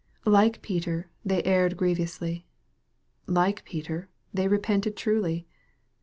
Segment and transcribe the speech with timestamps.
[0.25, 2.47] Like Peter, they erred grievously.
[3.27, 5.45] Like Peter, they repented truly.